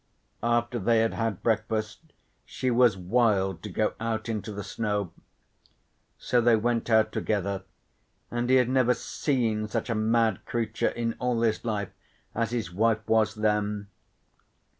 [0.41, 1.99] After they had had breakfast
[2.43, 5.11] she was wild to go out into the snow.
[6.17, 7.65] So they went out together,
[8.31, 11.91] and he had never seen such a mad creature in all his life
[12.33, 13.89] as his wife was then.